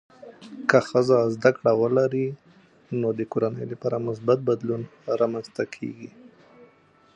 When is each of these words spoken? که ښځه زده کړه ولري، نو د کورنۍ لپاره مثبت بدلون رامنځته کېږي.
که 0.69 0.77
ښځه 0.87 1.17
زده 1.35 1.49
کړه 1.57 1.71
ولري، 1.81 2.27
نو 2.99 3.07
د 3.17 3.21
کورنۍ 3.31 3.65
لپاره 3.73 4.05
مثبت 4.07 4.39
بدلون 4.49 4.81
رامنځته 5.19 5.63
کېږي. 5.75 6.09